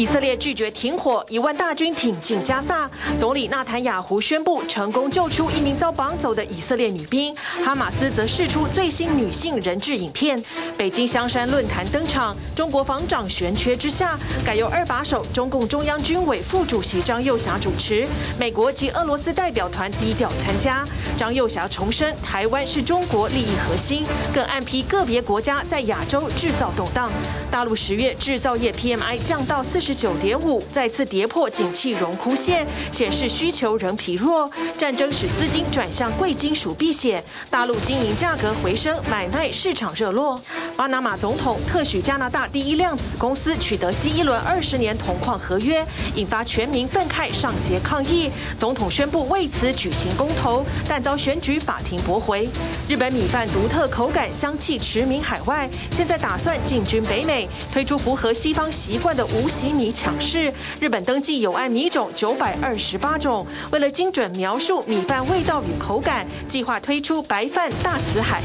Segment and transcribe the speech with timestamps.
[0.00, 2.90] 以色列拒绝停火，一万大军挺进加萨。
[3.18, 7.36] 总理纳坦雅胡宣布成功救出一名遭绑走的以色列女兵。
[7.62, 10.42] 哈马斯则释出最新女性人质影片。
[10.78, 18.08] 北京香山论坛登场，中国防长悬缺之下，改由二把手中共中央军委副主席张又侠主持。
[18.38, 20.82] 美国及俄罗斯代表团低调参加。
[21.20, 27.12] 张幼霞重申台湾是中国利益核心，更暗批个别国家在亚洲制造动荡。
[27.50, 34.50] 大陆十月制造业 PMI 降到四十九点五，再次跌破景气荣枯线，显示需求仍疲弱。
[34.78, 40.40] 战争使资金转向贵金属避险，大陆经营价格回升，买卖市场热络。
[40.74, 45.84] 巴拿马总统特许加拿大第一量子公司取得新一轮二十年铜矿合约，
[46.14, 48.30] 引发全民愤慨上街抗议。
[48.56, 52.48] 总统宣布为此举行公投，但遭选举法庭驳回。
[52.88, 60.52] 日本米饭独特口感、香气驰名海外，现在打算进军北美，推出符合西方习惯的无洗米抢市。
[60.80, 68.42] 日本登记有碍米种九百二十八种，为了精准描述米饭味道与口感，计划推出白饭大辞海。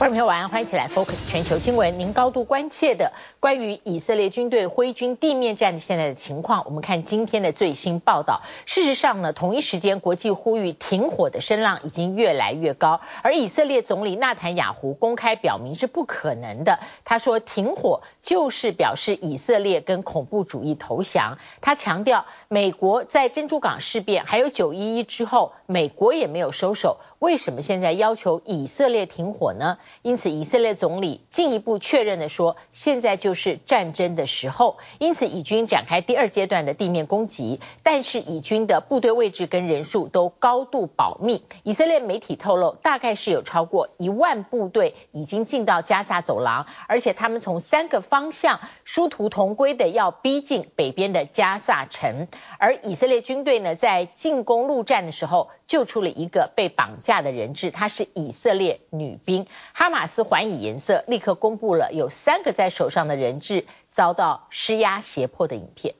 [0.00, 1.98] 观众朋友晚安，欢迎一起来 Focus 全球新闻。
[1.98, 8.40] 您高度关切的关于以色列军队挥军地面战的现在的情况，我们看今天的最新报道。
[8.64, 16.80] 事实上呢，同一时间国际呼吁停火的声浪已经越来越高，而以色列总理纳坦雅胡公开表明是不可能的。
[17.04, 21.36] 他说停火就是表示以色列跟恐怖主义投降。
[21.60, 26.96] 他强调，美国在珍珠港事变还有九一一之后，美国也没有收手。
[27.20, 29.76] 为什么现在要求以色列停火呢？
[30.00, 34.78] 因此，以色列总理进一步确认的说，现在就是战争的时候。
[34.98, 41.44] 因此，以军展开第二阶段的地面攻击，但是以军的部队位置跟人数都高度保密。
[41.62, 52.28] 以色列媒体透露，大概是有超过一万部队已经进到加萨走廊，而且他们从三个方向殊途同归的要逼近北边的加萨城。
[52.58, 59.46] 而以色列军队呢，在进攻陆战的时候，救出了一个被绑架的人质，她是以色列女兵。
[59.72, 65.94] 哈马斯还以颜色，立刻公布了有三个在手上的人质遭到施压胁迫的影片。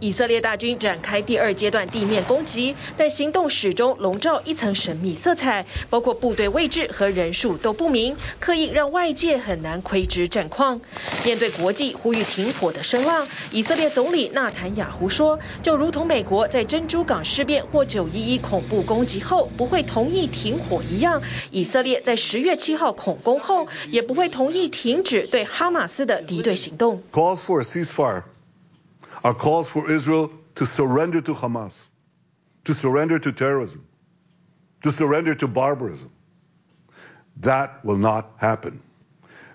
[0.00, 10.80] 以色列大军展开第二阶段地面攻击，但行动始终笼罩一层神秘色彩，包括部队位置和人数都不明，刻意让外界很难窥知战况。
[11.26, 27.02] 面对国际呼吁停火的声浪，以色列总理纳坦雅胡说，就如同美国在珍珠港事变或九一一恐怖攻击后不会同意停火一样，以色列在十月七号恐攻后也不会同意停止对哈马斯的敌对行动。
[27.12, 28.22] Calls for a ceasefire.
[29.24, 31.88] Are calls for Israel to surrender to Hamas,
[32.64, 33.86] to surrender to terrorism,
[34.82, 36.10] to surrender to barbarism.
[37.38, 38.82] That will not happen.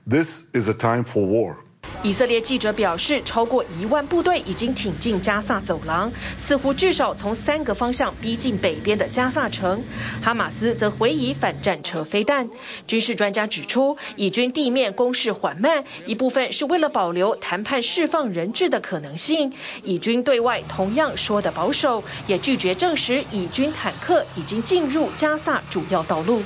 [0.07, 1.64] This is a time for war.
[2.05, 9.83] 以色列记者表示，超过一万部队已经挺进加萨走廊，似乎至少从三个方向逼近北边的加萨城。
[10.21, 12.47] 哈马斯则回以反战车飞弹。
[12.85, 19.53] 军事专家指出，以军地面攻势缓慢，一部分是为了保留谈判释放人质的可能性。
[19.83, 26.43] 以军对外同样说得保守，也拒绝证实以军坦克已经进入加萨主要道路。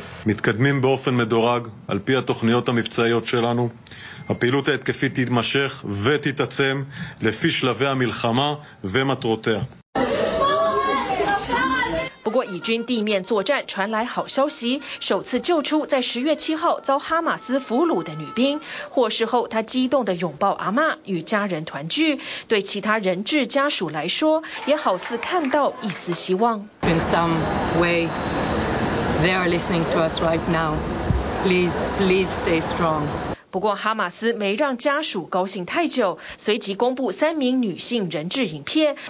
[12.22, 18.62] 不过，以军地面作战传来好消息，首次救出在十月七号遭哈马斯俘虏的女兵。
[18.92, 22.20] 获释后，她激动地拥抱阿妈，与家人团聚。
[22.48, 26.68] 对其他人质家属来说，也好似看到一丝希望。
[26.84, 27.34] In some
[27.80, 28.08] way,
[29.24, 30.76] they are listening to us right now.
[31.44, 33.08] Please, please stay strong.
[33.52, 38.96] 不过，哈马斯没让家属高兴太久，随即公布三名女性人质影片。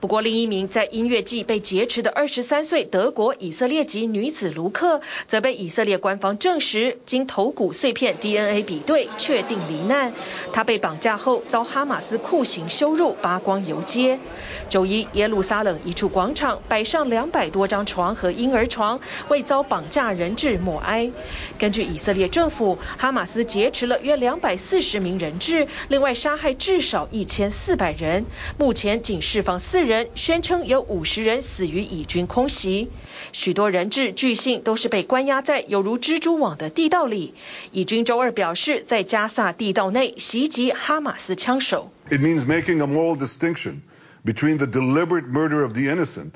[0.00, 10.12] 不过，另一名在音乐季被劫持的二十三岁德国以色列籍女子卢克，则被以色列官方证实，经头骨碎片 DNA 比对，确定罹难。
[10.52, 14.20] 她被绑架后遭哈马斯酷刑羞辱，扒光游街。
[14.68, 21.10] 周一，耶路撒冷一处广场摆上两百多张床和婴儿床，为遭绑架人质默哀。
[21.58, 28.26] 根据以色列政府，哈马斯劫持了约两百四十名人质，另外杀害至少一千四百人。
[28.58, 30.10] 目前仅释放四人。
[30.14, 32.90] 宣称有五十人死于以军空袭。
[33.32, 37.34] 许多人质据信都是被关押在有如蜘蛛网的地道里。
[37.72, 41.90] 以军周二表示，在加萨地道内袭击哈马斯枪手。
[42.10, 43.80] It means making a moral distinction
[44.24, 46.32] between the deliberate murder of the innocent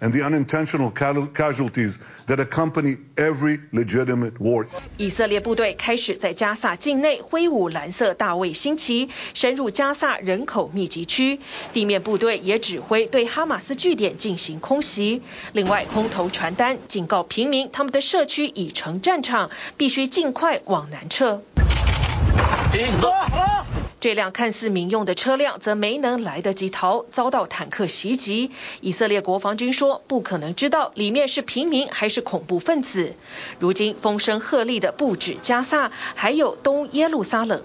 [0.00, 4.66] and the unintentional casualties that accompany every legitimate war.
[4.96, 11.40] 以色列部队开始在加萨境内挥舞蓝色大卫星旗，深入加萨人口密集区。
[11.72, 15.22] 地面部队也指挥对哈马斯据点进行空袭。
[15.52, 21.42] 另外，空投传单警告平民，他们的社区已成战场，必须尽快往南撤。
[24.00, 28.50] 这辆看似民用的车辆则没能来得及逃，遭到坦克袭击。
[28.80, 33.14] 以色列国防军说，不可能知道里面是平民还是恐怖分子。
[33.58, 37.62] 如今风声鹤唳的不止加萨，还有东耶路撒冷。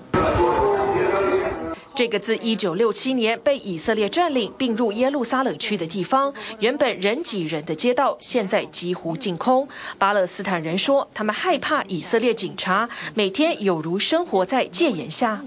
[1.95, 9.69] 这个自1967年被以色列占领并入耶路撒冷区的地方，原本人挤人的街道，现在几乎净空。
[9.97, 15.41] 巴勒斯坦人说，他们害怕以色列警察，每天有如生活在戒严下。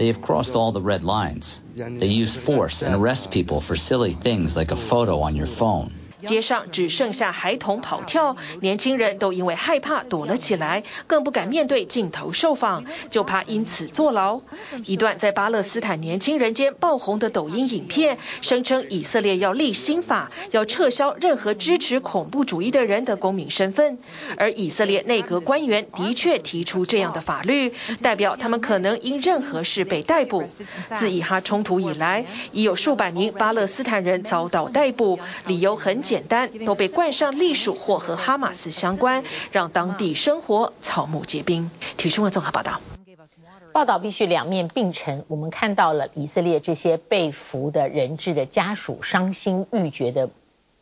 [0.00, 1.60] They've crossed all the red lines.
[1.76, 5.90] They use force and arrest people for silly things like a photo on your phone.
[6.24, 14.40] 街上只剩下孩童跑跳，年轻人都因为害怕躲了起来，更不敢面对镜头受访，就怕因此坐牢。
[14.84, 23.98] 一段在巴勒斯坦年轻人间爆红的抖音影片，声称以色列要立新法，要撤销任何支持恐怖主义的人的公民身份。
[24.36, 27.72] 而以色列内阁官员的确提出这样的法律，
[28.02, 30.44] 代表他们可能因任何事被逮捕。
[30.96, 39.22] 自以哈冲突以来，已有数百名巴勒斯坦人遭到逮捕，理由很简单，都被冠上隶属或和哈马斯相关，
[39.52, 41.70] 让当地生活草木皆兵。
[41.96, 42.80] 体育新闻综合报道。
[43.72, 45.24] 报道必须两面并陈。
[45.28, 50.30] 我们看到了以色列这些被俘的人质的家属伤心欲绝的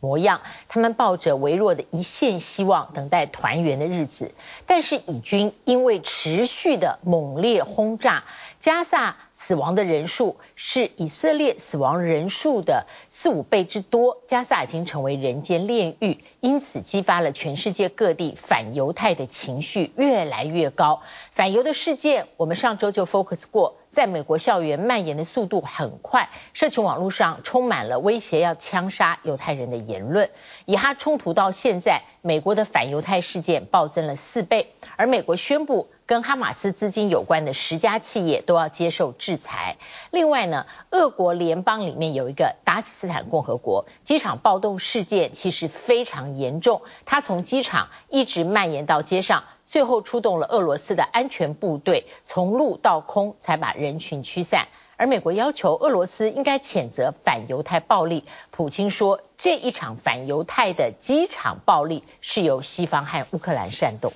[0.00, 4.32] 模样，他们抱着微弱的一线希望，等待团圆的日子。
[4.64, 8.24] 但是以军因为持续的猛烈轰炸，
[8.60, 9.16] 加萨
[9.48, 21.00] 死亡的人数是以色列死亡人数的四五倍之多，加萨已经成为人间炼狱，因此激发了全世界各地反犹太的情绪越来越高。
[21.32, 30.30] 反犹的事件，我们上周就 focus 过，在美国校园蔓延的速度很快，社群网络上充满了威胁要枪杀犹太人的言论。
[30.66, 39.78] 以哈冲突到现在，美国的反犹太事件暴增了四倍，而美国宣布，跟哈马斯资金有关的十家企业都要接受制裁。
[40.12, 54.66] 另外呢，俄国联邦里面有一个达吉斯坦共和国，机场暴动事件其实非常严重，它从机场一直蔓延到街上，最后出动了俄罗斯的安全部队，从陆到空才把人群驱散。
[54.96, 64.12] 而美国要求俄罗斯应该谴责反犹太暴力，普京说这一场反犹太的机场暴力是由西方和乌克兰煽动。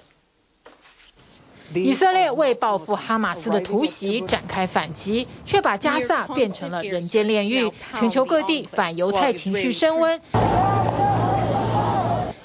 [1.75, 7.73] 以色列为报复哈马斯的突袭展开反击，却把加萨变成了人间炼狱。
[7.95, 10.21] 全球各地反犹太情绪升温。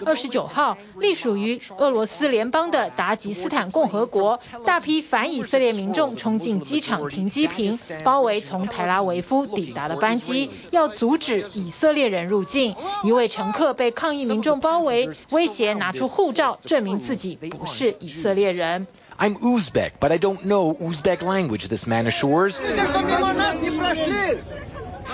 [0.05, 12.75] 二十九号，隶属于俄罗斯联邦的达吉斯坦共和国，大批反以色列民众冲进机场停机坪，包围从特拉维夫抵达的班机，要阻止以色列人入境。
[13.05, 18.87] 一位乘客被抗议民众包围，威胁拿出护照证明自己不是以色列人。
[19.19, 22.59] I'm Uzbek, but I don't know Uzbek language, this man assures.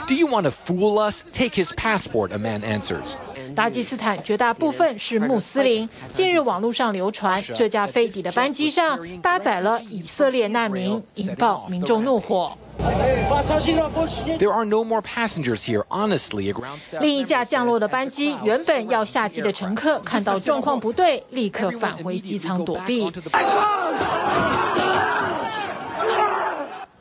[0.06, 1.23] Do you want to fool us?
[1.32, 3.18] Take his passport, a man answers.
[3.55, 5.89] 达吉斯坦绝大部分是穆斯林。
[6.07, 12.57] 近日网络上流传，这架飞抵的班机上搭载了以色列难民，引爆民众怒火。
[12.79, 15.86] There are no more passengers here.
[15.89, 23.12] Honestly, a ground staff 另一架降落的班机，原本要下机的乘客看到 状况不对，立刻返回机舱躲避。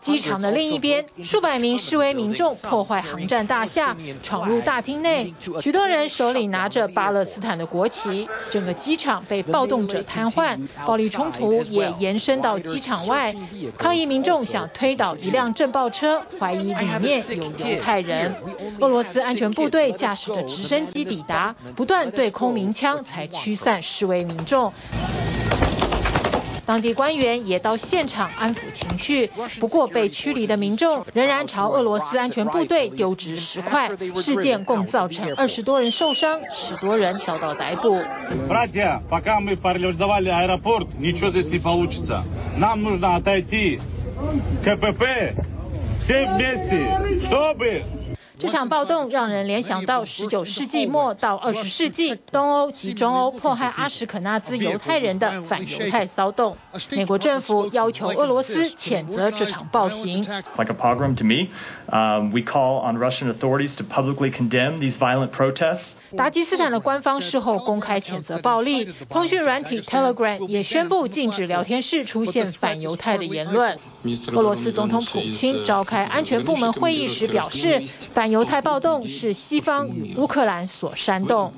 [0.03, 5.33] 机场的另一边，数百名示威民众破坏航站大厦，闯入大厅内，
[5.63, 13.35] 许多人手里拿着巴勒斯坦的国旗，整个机场被暴动者瘫痪，暴力冲突也延伸到机场外。
[13.79, 18.35] 抗议民众想推倒一辆震爆车，怀疑里面有犹太人。
[18.81, 24.73] 俄罗斯安全部队驾驶着直升机抵达，不断对空鸣枪才驱散示威民众。
[26.65, 33.91] 当地官员也到现场安抚情绪，不过被驱离的民众仍然朝俄罗斯安全部队丢掷石块。
[34.15, 38.03] 事件共造成二十多人受伤，十多人遭到逮捕。
[48.43, 56.57] 这场暴动让人联想到十九世纪末到二十世纪东欧及中欧迫害阿什肯纳兹犹太人的反犹太骚动。
[56.91, 60.25] 美国政府要求俄罗斯谴责这场暴行。
[60.59, 61.51] Like a pogrom to me
[62.33, 65.93] we call on russian authorities to publicly condemn these violent protests.
[66.17, 73.79] 达基斯坦的官方事后公开谴责暴力通讯软体 telegram 也宣布禁止聊天室出现反犹太的言论。
[74.33, 81.53] 俄罗斯总统普京召开安全部门会议时表示，反犹太暴动是西方与乌克兰所煽动。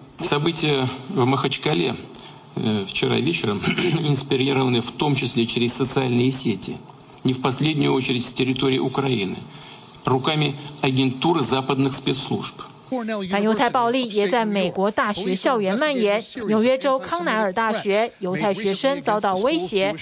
[13.30, 16.22] 反犹太暴力也在美国大学校园蔓延。
[16.46, 19.94] 纽约州康乃尔大学犹太学生遭到威胁，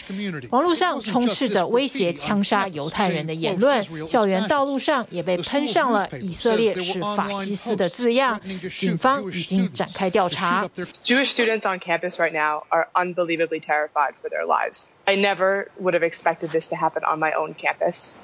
[0.50, 8.40] 网络上充斥着威胁枪杀犹太人的言论，校园道路上也被喷上了“以色列是法西斯”的字样。
[8.78, 10.68] 警方已经展开调查。
[11.04, 14.88] Jewish students on campus right now are unbelievably terrified for their lives.
[15.04, 18.14] I never would have expected this to happen on my own campus.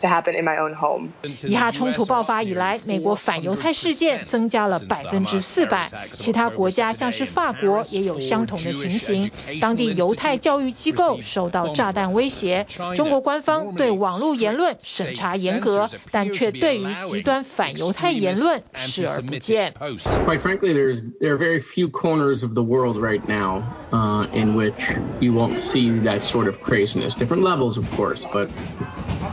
[0.00, 1.10] To happen in my own home.
[1.46, 5.90] 以哈冲突爆发以来，美国反犹太事件增加了百分之四百。
[6.10, 9.30] 其他国家像是法国也有相同的情形，
[9.60, 12.66] 当地犹太教育机构受到炸弹威胁。
[12.96, 19.74] 中国官方对网络言论审查严格，但却对于极端反犹太言论视而不见。
[19.78, 24.98] Quite frankly, there's there are very few corners of the world right now, uh, in which
[25.20, 27.14] you won't see that sort of craziness.
[27.16, 28.48] Different levels, of course, but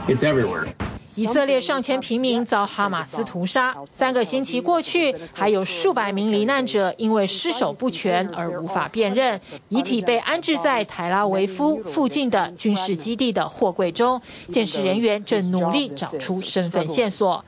[0.09, 0.67] it's everywhere.
[1.15, 17.45] 以色列上千平民遭哈马斯屠杀，三个星期过去，还有数百名罹难者因为尸首不全而无法辨认，遗体被安置在特拉维夫附近的军事基地的货柜中，鉴识人员正努力找出身份线索。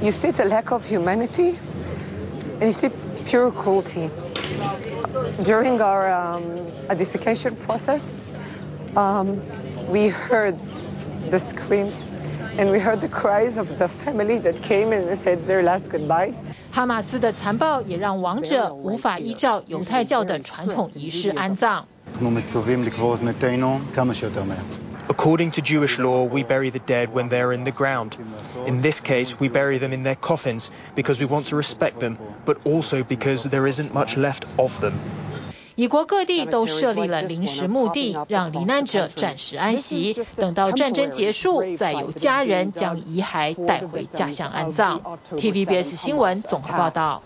[0.00, 1.56] You see the lack of humanity,
[2.60, 2.90] and you see
[3.26, 4.08] pure cruelty.
[5.42, 6.42] During our um,
[6.88, 8.18] identification process,
[8.94, 9.40] um,
[9.90, 10.54] we heard.
[11.30, 12.08] The screams,
[12.58, 16.34] and we heard the cries of the family that came and said their last goodbye.
[16.70, 21.86] 哈马斯的残暴也让亡者无法依照犹太教的传统仪式安葬。
[25.06, 28.16] According to Jewish law, we bury the dead when they're in the ground.
[28.66, 32.16] In this case, we bury them in their coffins because we want to respect them,
[32.44, 34.98] but also because there isn't much left of them.
[35.79, 45.01] 以国各地都设立了临时墓地，让罹难者暂时安息，等到战争结束，再由家人将遗骸带回家乡安葬。
[45.31, 47.23] TVBS 新闻综合报道。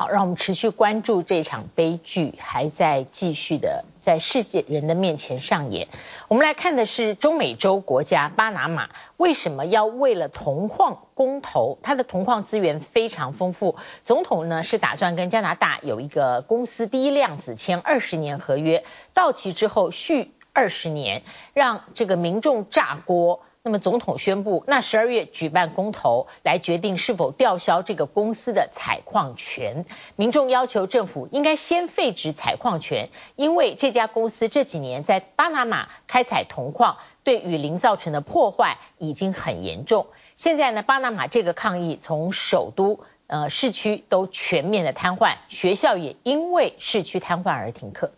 [0.00, 5.88] 好，让我们持续关注这场悲剧，还在继续的在世界人的面前上演。
[6.28, 8.88] 我们来看的是中美洲国家巴拿马
[9.18, 11.76] 为什么要为了铜矿公投？
[11.82, 23.42] 它的铜矿资源非常丰富，总统呢是打算跟加拿大有一个公司第一量子签二十年合约，到期之后续二十年，让这个民众炸锅。
[23.62, 29.84] 那么总统宣布，那十二月举办公投来决定是否吊销这个公司的采矿权。
[30.16, 40.06] 民众要求政府应该先废止采矿权，因为这家公司这几年在巴拿马开采铜矿，对雨林造成的破坏已经很严重。
[40.38, 48.12] 现在呢，巴拿马这个抗议从首都呃市区都全面的瘫痪，学校也因为市区瘫痪而停课。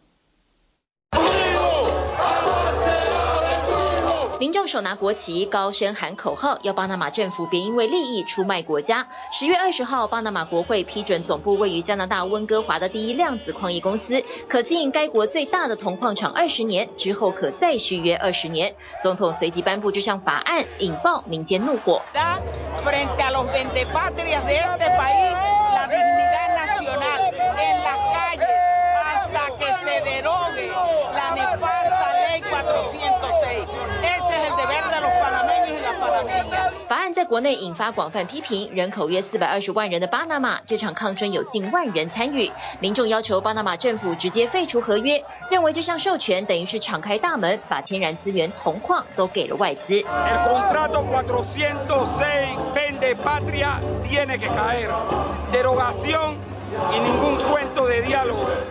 [4.43, 9.07] 民众手拿国旗，高声喊口号，要巴拿马政府别因为利益出卖国家。
[9.31, 18.75] 十月二十号，巴拿马国会批准总部位于加拿大温哥华的第一量子矿业公司，可经营该国最大的铜矿场二十年，之后可再续约二十年。
[19.01, 22.03] 总统随即颁布这项法案，引爆民间怒火。
[36.93, 42.53] 法案在国内引发广泛批评，人口约四百二十万人的巴拿马，这场抗争有近万人参与。
[42.81, 50.05] 民众要求巴拿马政府直接废除合约，认为这项授权等于是敞开大门，把天然资源铜矿都给了外资。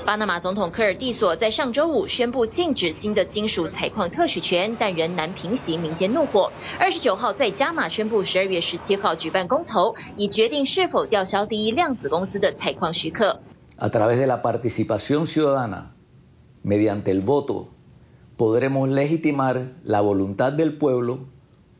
[0.05, 6.51] 巴拿马总统科尔蒂索在上周五宣布禁止新的金属采矿特许权，但仍难平息民间怒火。
[6.79, 13.39] 二十九号在加码宣布，十二月十七号举办公投，以决定是否吊销第一量子公司的采矿许可。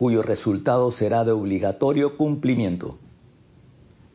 [0.01, 2.97] cuyo resultado será de obligatorio cumplimiento.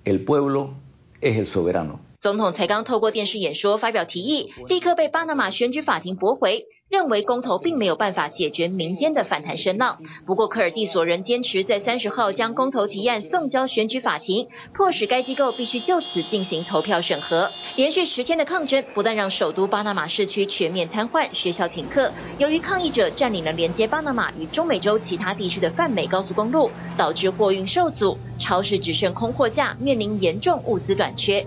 [0.04, 0.75] El pueblo
[1.20, 2.00] es el soberano.
[2.20, 9.96] 总统才刚透过电视演说发表提议，立刻被巴拿马选举法庭驳回，认为公投并没有办法解决民间的反弹声浪。
[10.25, 17.50] 不过科尔蒂索仍坚持在三十号将公投提案送交选举法庭，迫使该机构必须就此进行投票审核。
[17.76, 22.11] 连续十天的抗争，不但让首都巴拿马市区全面瘫痪，学校停课。
[22.38, 31.46] 由于抗议者占领了连接巴拿马与中美洲其他地区的泛美高速公路，导致货运受阻，超市只剩空货架，面临严重物资短缺。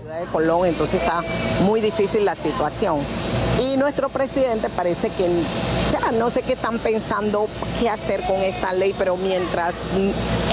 [0.64, 1.22] Entonces está
[1.62, 3.00] muy difícil la situación.
[3.60, 5.28] Y nuestro presidente parece que
[5.92, 7.48] ya no sé qué están pensando
[7.78, 9.74] qué hacer con esta ley, pero mientras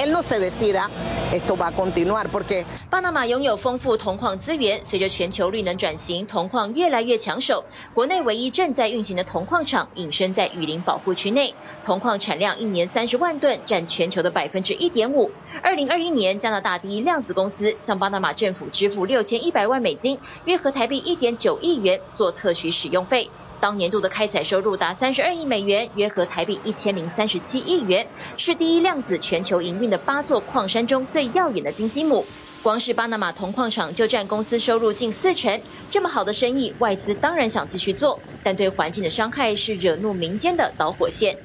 [0.02, 0.90] él no se decida,
[1.32, 7.66] esto va a continuar porque 巴拿马拥有丰富铜矿资源，随着全球绿能转型，铜矿越来越抢手。
[7.94, 11.54] 国内唯一正在运行的铜矿厂隐身在雨林保护区内，
[11.84, 15.32] 铜矿产量一年三十万吨，占全球的百分之一点五。
[15.62, 23.30] 二零二一年，加拿大第一量子公司向巴拿马政府支付六千一百万美金，约合台币一点九亿元，做特许使用费。
[23.60, 32.26] 当年度的开采收入达三十二亿美元，约合台币一千零三十七亿元，是第一量子全球营运的八座矿山中最耀眼的金鸡母。
[32.64, 41.38] 光是巴拿马铜矿厂就占公司收入近四成，这么好的生意，外资当然想继续做，但对环境的伤害是惹怒民间的导火线。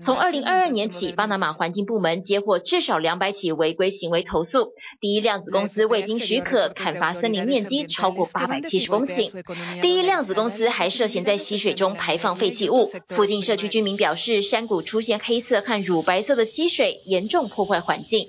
[0.00, 4.70] 从二零二二年起，巴拿马环境部门接获至少两百起违规行为投诉。
[5.00, 9.32] 第一量子公司未经许可砍伐森林面积超过八百七十公顷。
[9.80, 12.88] 第一量子公司还涉嫌在溪水中排放废弃物。
[13.08, 18.28] 附近社区居民表示，山谷出现黑色和乳白色的溪水，严重破坏环境。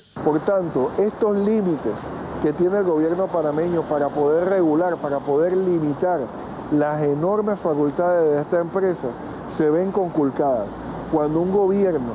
[6.73, 9.09] las enormes facultades de esta empresa
[9.49, 10.67] se ven conculcadas.
[11.12, 12.13] Cuando un gobierno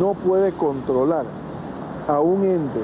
[0.00, 1.26] no puede controlar
[2.06, 2.80] a un ente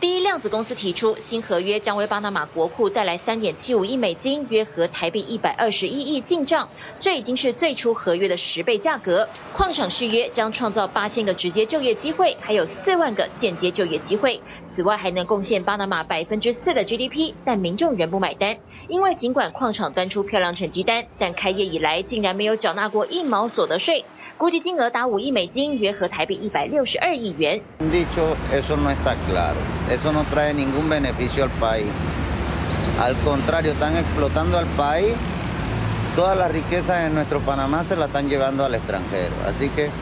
[0.00, 9.28] 第一量子公司提出，新合约将为巴拿马国库带来三点七五亿美金，约合台币一百二十一亿进账，这已经是最初合约的十倍价格。
[9.54, 14.40] 矿场续约将创造八千个直接就业机会，还有四万个间接就业机会。
[14.64, 24.04] 此外，还能贡献巴拿马百分之四的 GDP，但民众仍不买单，因为尽管矿场端出漂亮成绩单，但开业以来竟然没有缴纳过一毛所得税，
[24.36, 27.51] 估计金额达五亿美金，约合台币一百六十二亿元。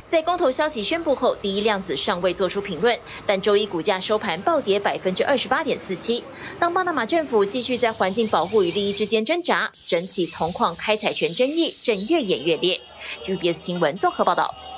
[0.08, 6.24] 在公投消息宣布后，第一量子尚未做出评论，但周一股价收盘暴跌百分之二十八点四七。
[6.58, 12.80] 当巴拿马政府继续在环境保护与利益之间挣扎，整起铜矿开采权争议正越演越烈。
[13.22, 14.69] TVBS 新闻综合报道。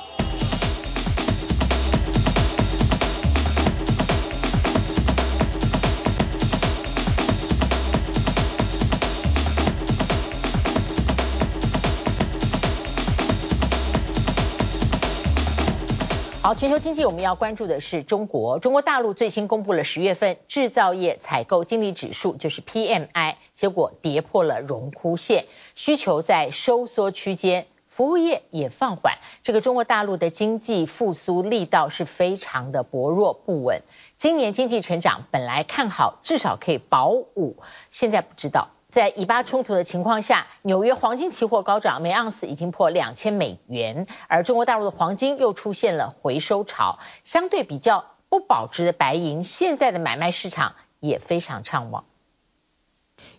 [16.43, 18.59] 好，全球经济我们要关注的是中国。
[18.59, 29.19] 中国大陆最新公布了十月份制造业采购经理指数，就是 PMI，结果跌破了荣枯线，需求在收缩区间，服务业也放缓。
[29.45, 33.83] 这个中国大陆的经济复苏力道是非常的薄弱不稳。
[34.17, 37.57] 今年经济成长本来看好，至少可以保五，
[37.93, 38.71] 现在不知道。
[38.93, 52.05] 在以巴冲突的情况下，纽约黄金期货高涨，每盎司已经破两千美元，而中国大陆的黄金又出现了回收潮，相对比较不保值的白银，现在的买卖市场也非常畅旺。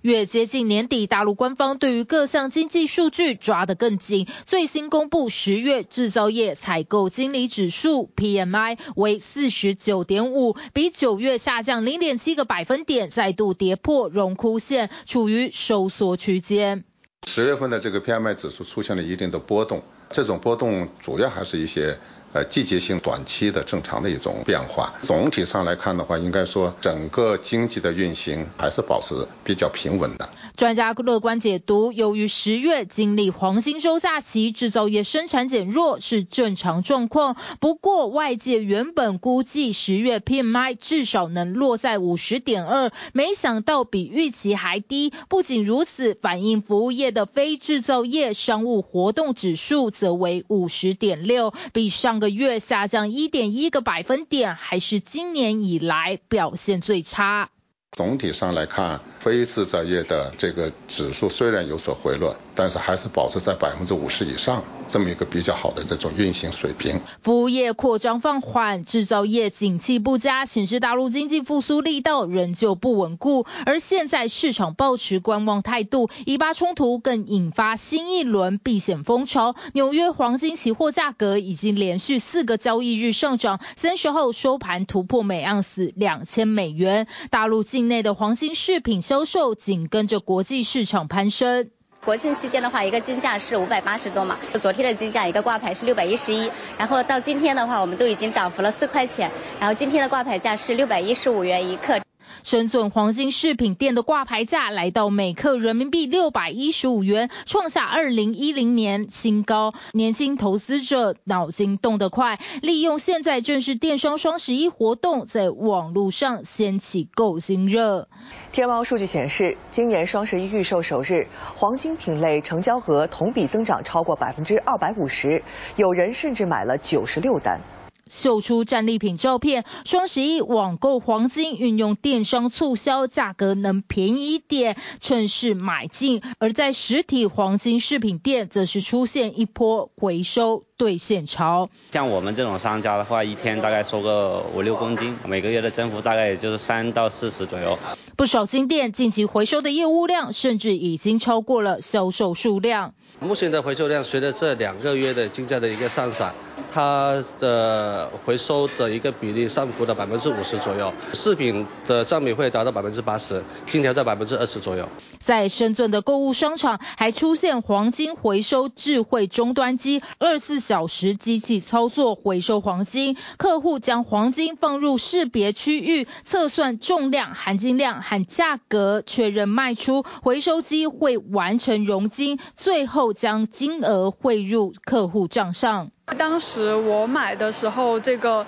[0.04, 4.28] 越接近年底，大陆官方对于各项经济数据抓得更紧。
[4.44, 16.84] 最新公布十月制造业采购经理指数 PMI 为四十九点五，比九月下降零点七个百分点，再度跌破荣枯线，处于收缩区间。
[17.26, 21.98] 十月份的这个 PMI 指数出现了一定的波动，这种波动主要还是一些。
[22.34, 30.28] 呃，季节性短期的正常的一种变化，总体上来看的话，应该说整个经济的运行还是保持比较平稳的。
[30.58, 37.36] 专家乐观解读，由于十月经历黄金周假期，制造业生产减弱是正常状况。
[37.60, 45.12] 不过，外界原本估计十月 PMI 至少能落在五十点二，没想到比预期还低。
[45.28, 57.50] 不仅如此，反映服务业的非制造业商务活动指数则为五十点六，比上个月下降一点一个百分点，还是今年以来表现最差。
[57.92, 67.00] 总体上来看，非制造业的这个指数虽然有所回落，但是还是保持在百分之五十以上这么一个比较好的这种运行水平。
[67.22, 73.46] 服务业扩张放缓，制造业景气不佳，显示大陆经济复苏力道仍旧不稳固。
[73.66, 79.56] 而现在市场抱持观望态度，以巴冲突更引发新一轮避险风潮。
[79.72, 87.08] 纽约黄金期货价格已经连续四个交易日上涨，三十号收盘突破每盎司两千美元。
[87.30, 91.70] 大陆境内的黄金饰品销售紧跟着国际市场攀升。
[92.04, 96.50] 国庆期间的话，一个金价是五百八十多嘛，昨天的金价一个挂牌是六百一十一，
[96.80, 102.02] 然后到今天的话，我们都已经涨幅了四块钱，然后今天的挂牌价是六百一十五元一克。
[102.44, 109.74] 深圳黄金饰品店的挂牌价来到每克人民币六百一十五元，创下二零一零年新高。
[109.94, 118.10] 年轻投资者脑筋动得快，利用现在正是电商双十一活动，在网络上掀起购金热。
[118.52, 125.42] 天猫数据显示，今年双十一预售首日，黄金品类成交额同比增长超过百分之二百五十，
[125.78, 127.62] 有人甚至买了九十六单。
[128.10, 141.70] 秀出战利品照片，双十一网购黄金运用电商促销，价格能便宜一点，趁势买进；而在实体黄金饰品店，则是出现一波回收兑现潮。
[141.92, 147.78] 像我们这种商家的话，一天大概收个五六公斤，每个月的增幅大概也就是三到四十左右。
[148.16, 152.94] 不少金店近期回收的业务量，甚至已经超过了销售数量。
[153.20, 156.34] 目前的回收量，随着这两个月的金价的一个上涨，
[156.74, 164.90] 它的回收的一个比例上浮了百分之五十左右，饰品的占比会达到百分之八十，金条在百分之二十左右。
[165.20, 185.92] 在深圳的购物商场，还出现黄金回收智慧终端机，二十四小时机器操作回收黄金，客户将黄金放入识别区域，测算重量、含金量和价格，确认卖出，回收机会完成融金，最后将金额汇入客户账上。
[186.18, 188.46] 当时我买的时候，这个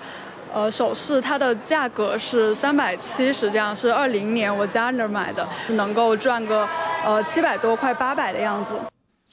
[0.54, 6.66] 呃首饰它的价格是三百七十，这样是二零年我家那儿买的，能够赚个
[7.04, 8.74] 呃七百多块八百的样子。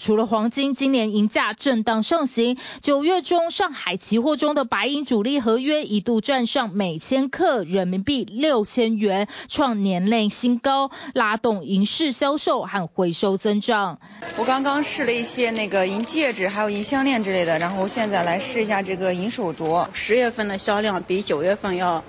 [0.04, 14.02] 除了黄金今年银价震荡上行，九月中上海期货中的白银主力合约一度站上每千克人民币六千元，创年内新高，拉动银饰销售和回收增长。
[14.36, 19.88] 我刚刚试了一些那个银戒指，还有银项链之类的，然后现在来试一下这个银手镯。
[19.94, 22.04] 十月份的销量比九月份要，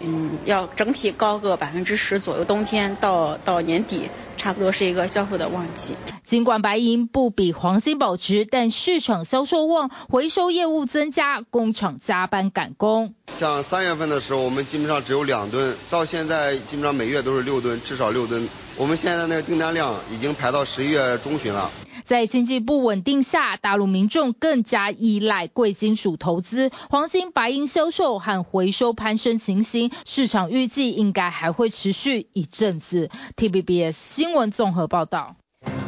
[0.00, 2.44] 嗯，要整体高个百分之十左右。
[2.44, 4.08] 冬天到到年底。
[4.38, 5.96] 差不多是一个销售的旺季。
[6.22, 13.14] 尽管白银不比黄金保值，但市场销售旺，回收业务增加，工厂加班赶工。
[13.40, 18.48] 像三月份的时候，我们基本上只有两吨，到现在基本上每月都是六吨，至少六吨。
[18.76, 21.72] 我们现在那个订单量已经排到十一月中旬了。
[22.08, 33.10] 在经济不稳定下，大陆民众更加依赖贵金属投资，黄金、白银销售和回收攀升情形，市场预计应该还会持续一阵子。
[33.36, 35.36] T B B S 新闻综合报道。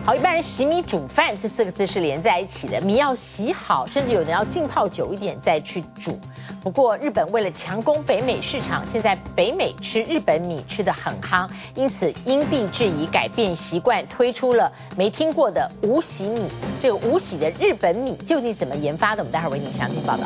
[0.03, 6.19] 好，一般人洗米煮饭这四个字是连在一起的，米要洗好，甚至有人要浸泡久一点再去煮。
[6.63, 16.49] 不过，日本为了强攻北美市场，现在北美吃日本米吃得很夯，因此因地制宜改变习惯，推出了没听过的无洗米。
[16.81, 19.23] 这个无洗的日本米究竟怎么研发的？
[19.23, 20.25] 我们待会儿为您详细报道。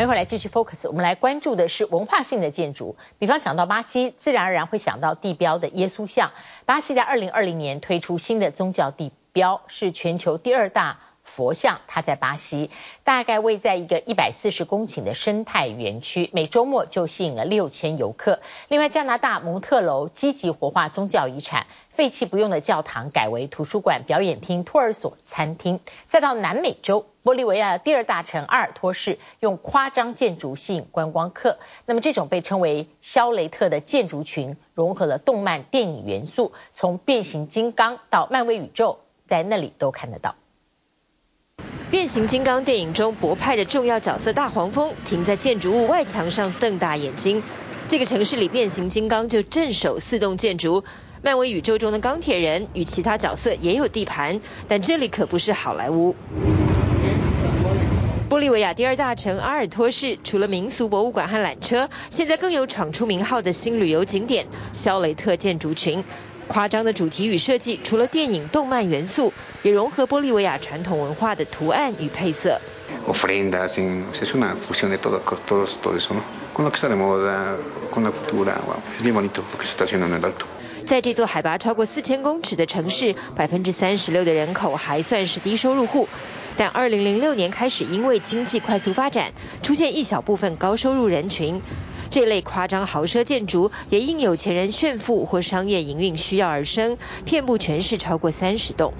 [0.00, 2.96] 欢迎回来继续 Focus，我们来关注的是文化性的建筑。
[3.18, 6.30] 比方讲到巴西，自然而然会想到地标的耶稣像。
[6.64, 11.00] 巴西在二零二零年推出新的宗教地标，是全球第二大。
[11.22, 12.70] 佛像，它在巴西，
[13.04, 18.40] 大概位在一个一百四十公顷的生态园区，每周末就吸引了六千游客。
[18.68, 21.68] 另外，加拿大蒙特娄积极活化宗教遗产，
[22.00, 25.80] 废弃不用的教堂改为图书馆、表演厅、托儿所、餐厅。
[26.06, 31.58] 再到南美洲，玻利维亚第二大城阿尔托市，用夸张建筑吸引观光客。
[31.84, 40.36] 那么，这种被称为肖雷特的建筑群，融合了动漫电影元素，从变形金刚到漫威宇宙，在那里都看得到。
[41.90, 47.42] 变形金刚电影中博派的重要角色大黄蜂停在建筑物外墙上瞪大眼睛。
[47.88, 50.82] 这个城市里变形金刚就镇守四栋建筑。
[51.22, 56.16] 漫威宇宙中的钢铁人与其他角色也有地盘，但这里可不是好莱坞。
[58.30, 66.02] 玻利维亚第二大城阿尔托市除了民俗博物馆和缆车，现在更有闯出名号的新旅游景点——肖雷特建筑群。
[66.46, 72.60] 夸张的主题与设计，除了电影动漫元素，也融合玻利维亚传统文化的图案与配色。
[80.86, 86.08] 在这座海拔超过四千公尺的城市，百分之三十六的人口还算是低收入户。
[86.56, 91.62] 但二零零六年开始，因为经济快速发展，出现一小部分高收入人群。
[92.10, 98.92] 这类夸张豪奢建筑也因有钱人炫富或商业营运需要而生，遍布全市超过三十栋。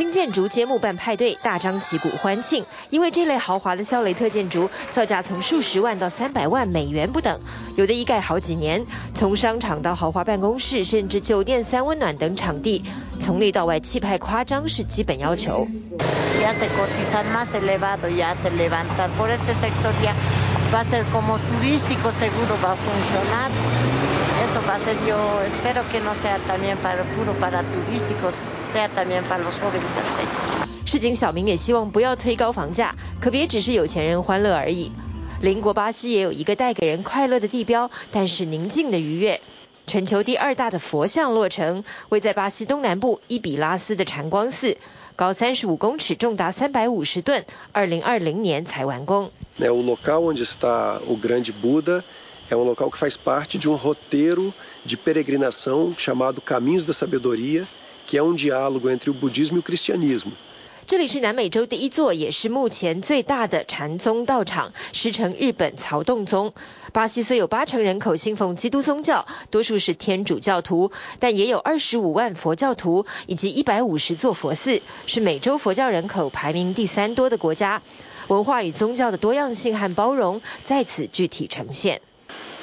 [0.00, 7.38] 新建筑揭幕办派对，大张旗鼓欢庆，因为这类豪华的肖雷特建筑造价从数十万到三百万美元不等，
[7.76, 8.86] 有的一盖好几年。
[9.14, 12.82] 从商场到豪华办公室，甚至酒店三温暖等场地，
[13.20, 15.68] 从内到外气派夸张是基本要求。
[30.86, 34.92] 市井小民也希望不要推高房价，可别只是有钱人欢乐而已。
[35.40, 39.40] 邻国巴西也有一个带给人快乐的地标，但是宁静的愉悦。
[39.88, 44.76] 全球第二大的佛像落成，位在巴西东南部伊比拉斯的禅光寺，
[45.16, 49.32] 高三十五公尺，重达三百五十吨，二零二零年才完工。
[60.86, 66.52] 这里是南美洲第一座，也是目前最大的禅宗道场，师承日本曹洞宗。
[66.92, 77.80] 巴西虽有八成人口信奉基督宗教，多数是天主教徒，但也有二十五万佛教徒以及一百五十座佛寺，是美洲佛教人口排名第三多的国家。
[78.26, 82.00] 文化与宗教的多样性和包容在此具体呈现。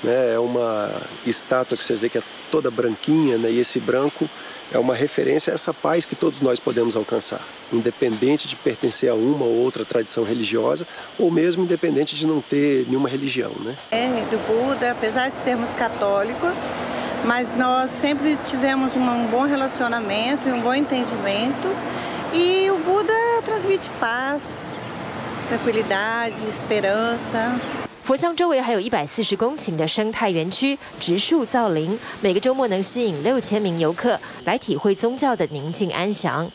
[0.03, 0.33] Né?
[0.33, 0.91] É uma
[1.25, 3.49] estátua que você vê que é toda branquinha, né?
[3.51, 4.29] e esse branco
[4.71, 9.15] é uma referência a essa paz que todos nós podemos alcançar, independente de pertencer a
[9.15, 10.85] uma ou outra tradição religiosa,
[11.17, 13.51] ou mesmo independente de não ter nenhuma religião.
[13.61, 13.75] Né?
[13.91, 16.57] É, do Buda, apesar de sermos católicos,
[17.25, 21.75] mas nós sempre tivemos um bom relacionamento e um bom entendimento,
[22.33, 23.13] e o Buda
[23.45, 24.71] transmite paz,
[25.47, 27.59] tranquilidade, esperança,
[28.07, 36.49] 佛像周围还有一百四十公顷的生态园区，植树造林，每个周末能吸引六千名游客来体会宗教的宁静安详。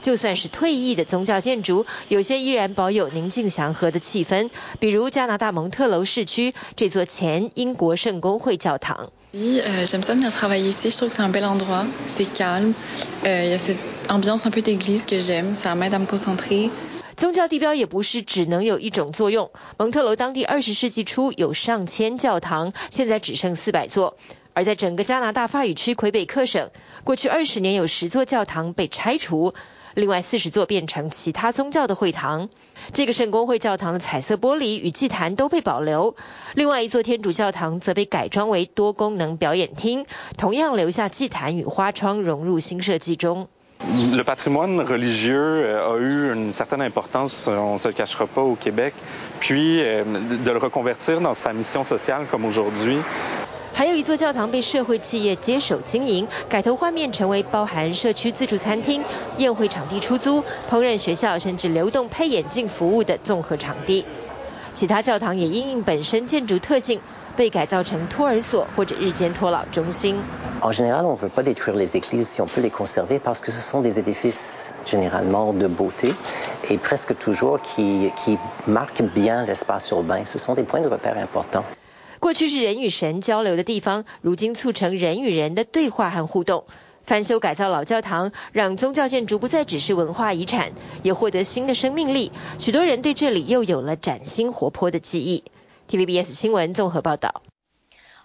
[0.00, 4.48] 就算是退役的宗教建筑，有些依然保有宁静祥和的气氛，
[4.80, 9.10] 比如加拿大蒙特楼市区这座前英国圣公会教堂。
[17.16, 19.50] 宗教地标也不是只能有一种作用。
[19.78, 24.18] 蒙特娄当地二十世纪初有上千教堂，现在只剩四百座。
[24.52, 26.70] 而在整个加拿大法语区魁北克省，
[27.04, 29.54] 过去二十年有十座教堂被拆除，
[29.94, 32.50] 另外四十座变成其他宗教的会堂。
[32.92, 36.16] 这个圣公会教堂的彩色玻璃与祭坛都被保留，
[36.54, 43.48] 另外一座天主教堂则被改装为多功能表演厅，同样留下祭坛与花窗融入新设计中。
[53.72, 59.02] 还有一座教堂被社会企业接手经营，改头换面成为包含社区自助餐厅、
[59.36, 64.06] 宴会场地出租、烹饪学校，甚至流动配眼镜服务的综合场地。
[64.72, 67.00] 其他教堂也因应本身建筑特性，
[67.36, 70.16] 被改造成托儿所或者日间托老中心。
[82.18, 86.64] 过去是人与神交流的地方，如今促成人与人的对话和互动。
[87.04, 90.72] 翻修改造老教堂，让宗教建筑不再只是文化遗产，
[91.04, 92.32] 也获得新的生命力。
[92.58, 95.44] 许多人对这里又有了崭新活泼的记忆。
[95.88, 97.42] TVBS 新闻综合报道。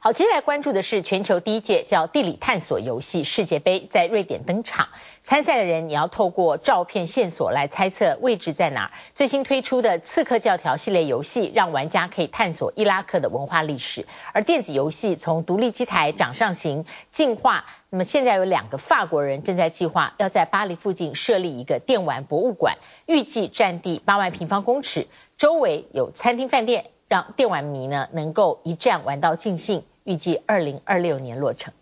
[0.04, 4.90] 好，接下来关注的是全球第一届叫地理探索游戏世界杯在瑞典登场。
[5.24, 8.92] 参赛的人你要透过照片线索来猜测位置在哪儿。
[9.14, 14.08] 最新推出的刺客教条系列游戏让玩家可以探索伊拉克的文化历史。
[14.34, 25.06] 而电子游戏从独立机台掌上型进化，那么现在有两个法国人正在计划要在巴黎附近设立一个电玩博物馆，预计占地八万平方公尺，
[25.38, 29.84] 周围有餐厅饭店，让电玩迷呢能够一站玩到尽兴。
[30.06, 31.74] 预计二零二六年落成。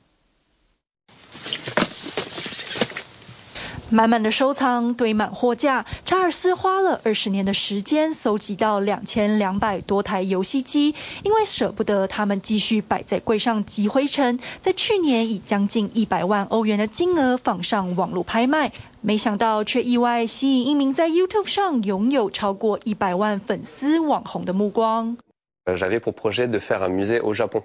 [3.92, 25.18] 满满的收藏堆满货架，查尔斯花了二十年的时间搜集到两千两百多台游戏机，因为舍不得它们继续摆在柜上积灰尘，在去年以将近一百万欧元的金额放上网络拍卖，没想到却意外吸引一名在 YouTube 上拥有超过一百万粉丝网红的目光。
[25.66, 27.64] J'avais pour projet de faire un musée au Japon.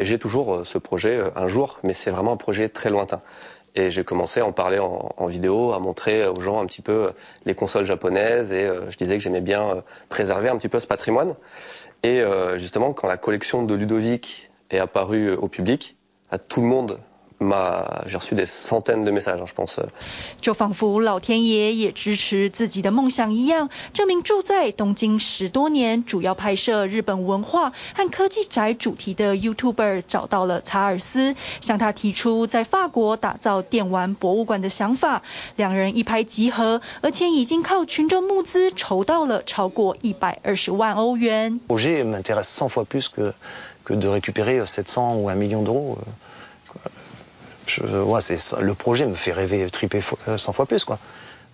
[0.00, 3.22] J'ai toujours ce projet un jour, mais c'est vraiment un projet très lointain.
[3.76, 7.12] Et j'ai commencé à en parler en, vidéo, à montrer aux gens un petit peu
[7.44, 10.80] les consoles japonaises et euh, je disais que j'aimais bien euh, préserver un petit peu
[10.80, 11.36] ce patrimoine.
[12.02, 15.96] Et euh, justement, quand la collection de Ludovic est apparue au public,
[16.30, 16.98] à tout le monde
[17.40, 19.80] j'ai reçu des centaines de messages, je pense.
[20.42, 35.22] 就仿佛老天爷也支持自己的梦想一样，这名住在东京十多年、主要拍摄日本文化和科技宅主题的 YouTuber 找到了查尔斯，向他提出在法国打造电玩博物馆的想法。
[35.56, 41.58] 两人一拍即合，而且已经靠群众募资筹到了超过一百二十万欧元。
[41.66, 43.32] projet m'intéresse cent fois plus que
[43.82, 45.96] que de récupérer sept cents ou un million d'euros.
[47.69, 50.99] Je, ouais, c'est, le projet me fait rêver, triper 100 fois plus, quoi.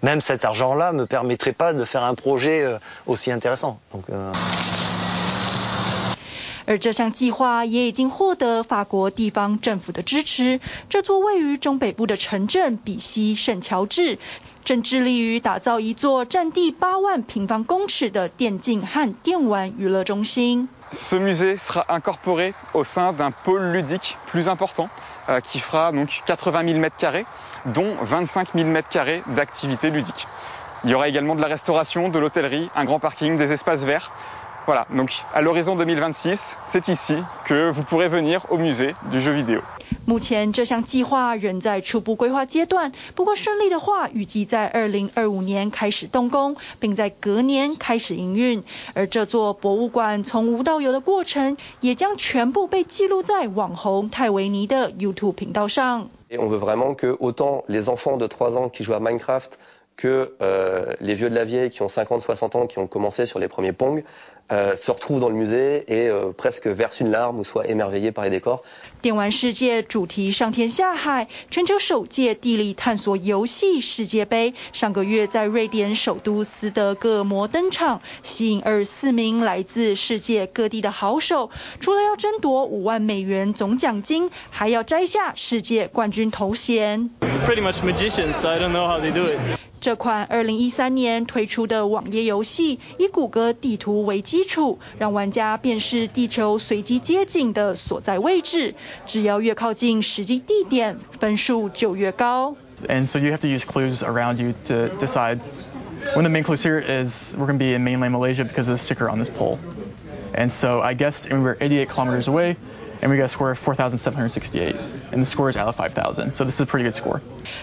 [0.03, 2.65] Même cet argent-là me permettrait pas de faire un projet
[3.05, 3.79] aussi intéressant.
[3.93, 4.33] Donc, euh...
[6.67, 10.59] 而这项计划也已经获得法国地方政府的支持。
[10.89, 14.19] 这座位于中北部的城镇比西圣乔治，
[14.63, 20.69] 正致力于打造一座占地八万平方公尺的电竞和电玩娱乐中心。
[20.93, 24.89] Ce musée sera incorporé au sein d'un pôle ludique plus important,
[25.44, 27.26] qui fera donc 80 000 mètres carrés,
[27.66, 30.26] dont 25 000 mètres carrés d'activités ludiques.
[30.84, 34.12] Il y aura également de la restauration, de l'hôtellerie, un grand parking, des espaces verts.
[34.67, 39.31] Voilà, donc à l'horizon 2026, c'est ici que vous pourrez venir au musée du jeu
[39.31, 39.61] vidéo.
[40.05, 48.63] 目前这项计划仍在初步规划阶段，不过顺利的话，预计在2025年开始动工，并在隔年开始营运。
[48.93, 56.09] 而这座博物馆从无到有的过程，也将全部被记录在网红泰维尼的 YouTube 频道上。
[56.29, 59.57] Et on veut vraiment que autant les enfants de 3 ans qui jouent à Minecraft
[59.97, 63.25] que euh, les vieux de la vieille qui ont 50, 60 ans, qui ont commencé
[63.25, 64.03] sur les premiers Pong,
[64.50, 68.12] euh, se retrouvent dans le musée et euh, presque versent une larme ou soient émerveillés
[68.12, 68.62] par les décors.
[69.02, 87.10] 电玩世界主题上天下海，全球首届地理探索游戏世界杯上个月在瑞典首都斯德哥尔摩登场，吸引二十四名来自世界各地的好手，除了要争夺五万美元总奖金，还要摘下世界冠军头衔。
[87.44, 89.55] Pretty much magicians, so I don't know how they do it.
[89.79, 98.75] 这款二零一三年推出的网页游戏，以谷歌地图为基础，让玩家辨识地球随机街景的所在位置。
[99.07, 102.55] 只要越靠近实际地点，分数就越高。
[102.87, 105.39] And so you have to use clues around you to decide.
[106.15, 108.67] One of the main clues here is we're going to be in mainland Malaysia because
[108.69, 109.57] of the sticker on this pole.
[110.33, 112.55] And so I guessed and we were 88 kilometers away.
[113.03, 114.75] And we got a score of 4,768,
[115.11, 117.19] and the score is out of 5,000, so this is a pretty good score.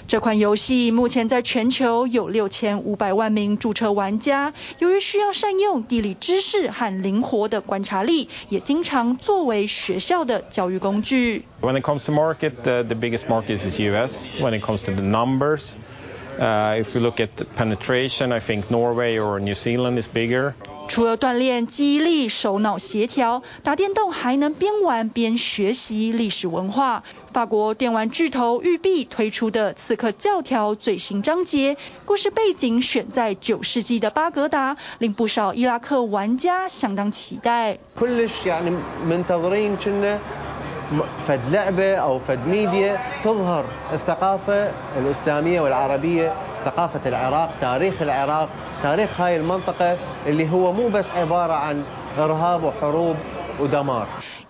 [0.09, 4.53] 这款游戏目前在全球有六千五百万名注册玩家。
[4.81, 11.45] 由于需要善用地理知识和灵活的观察力，也经常作为学校的教育工具。
[11.61, 14.27] When it comes to market, the, the biggest market is US.
[14.41, 15.77] When it comes to the numbers,
[16.41, 20.57] uh, if we look at penetration, I think Norway or New Zealand is bigger.
[20.94, 27.02] 除了锻炼记忆力、手脑协调，打电动还能边玩边学习历史文化。
[27.32, 37.80] 法国电玩巨头育碧推出的《刺客教条》最新章节，故事背景选在九世纪的巴格达，令不少伊拉克玩家相当期待。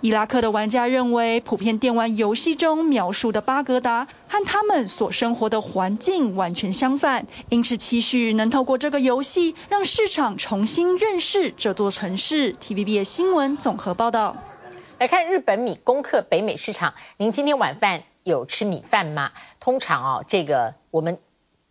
[0.02, 12.54] 伊拉克的玩家认为，普遍电玩游戏中描述的巴格达和他们所生活的环境完全相反，因此期许能透过这个游戏让市场重新认识这座城市。
[12.54, 14.38] TVB 新闻综合报道。
[15.00, 19.32] 来看日本米攻克北美市场，您今天晚饭有吃米饭吗？
[19.60, 21.20] 通常哦，这个我们。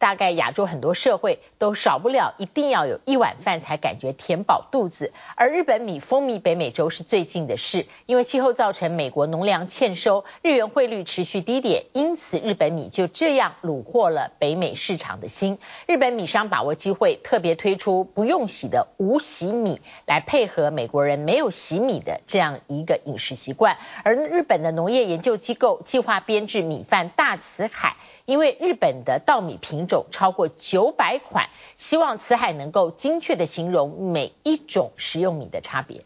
[0.03, 5.12] 大概亚洲很多社会都少不了，一定要有一碗饭才感觉填饱肚子。
[5.36, 15.59] 而日本米风靡北美洲是最近的事，因为气候造成美国农粮欠收，日元汇率持续低点，因此日本米就这样虏获了北美市场的心。
[15.86, 23.78] 日本米商把握机会，特别推出不用洗的无洗米，来配合美国人没有洗米的这样一个饮食习惯。
[24.03, 27.94] 而日本的农业研究机构计划编制米饭大辞海。
[28.24, 36.04] 因为日本的稻米品种超过九百款，希望辞海能够精确地形容每一种食用米的差别。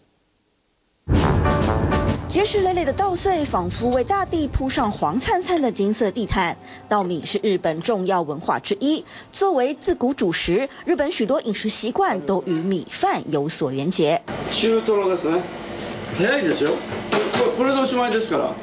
[2.28, 6.58] 结实累累的稻穗，仿佛为大地铺上黄灿灿的金色地毯。
[6.88, 14.22] 稻米是日本重要文化之一，作为自古主食，日本许多饮食习惯都与米饭有所连结。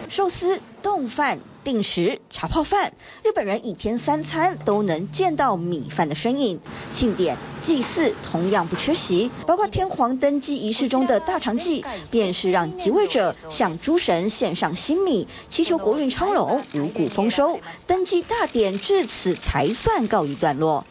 [0.09, 6.59] 寿司、丼饭、定时、茶泡饭，日本人一天三餐都能见到米饭的身影。
[6.91, 17.59] 庆典、祭祀同样不缺席，包括天皇登基仪式中的大尝祭，便是让即位者向诸神献上新米，祈求国运昌隆、五谷丰收。
[17.87, 20.85] 登基大典至此才算告一段落。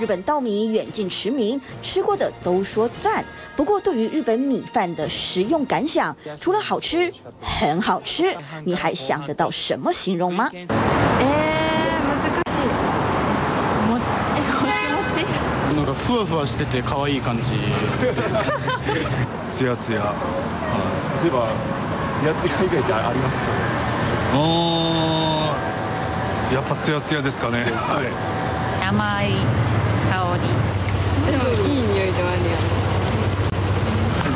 [0.00, 3.24] 日本稻米远近驰名，吃过的都说赞。
[3.56, 10.50] 不过，对于日本米饭的食用感想，除了好吃，很好吃，你还想得到什么形容吗？
[10.52, 10.62] 哎，
[12.18, 12.66] 难しい。
[13.88, 14.02] もち
[14.32, 15.14] もちもち。
[15.76, 17.50] なんかふわふわしてて可爱い感じ。
[19.50, 20.14] ツヤツヤ。
[21.22, 21.48] 例えば
[22.10, 23.48] ツヤツヤ以外でありますか？
[24.34, 25.54] 哦，
[26.52, 27.64] やっぱツヤツヤですかね。
[28.82, 29.32] 甘い。
[31.30, 32.50] でもいい匂いではあるよ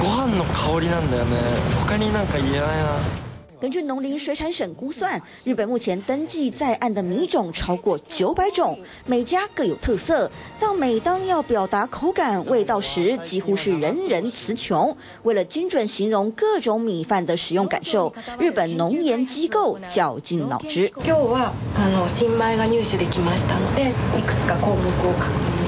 [0.01, 1.37] ご饭の香りなんだよね
[1.81, 3.27] 他になんか言えないな
[3.59, 10.31] 根据农林水产省估算，日本目前登记在案的米种超过九百种，每家各有特色。
[10.61, 14.99] 但每当要表达口感、味道时，几乎是人人词穷。
[15.23, 20.93] 为了精准形容各种米饭的使用感受，日本农研机构绞尽脑汁。
[21.03, 23.89] 今日はあの新米が入手できましたので、
[24.19, 25.60] いくつか项目を确认